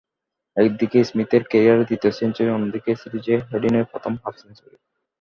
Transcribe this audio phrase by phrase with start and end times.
[0.57, 4.77] একদিকে স্মিথের ক্যারিয়ারের তৃতীয় সেঞ্চুরি, অন্যদিকে সিরিজে হাডিনের পঞ্চম হাফ সেঞ্চুরি।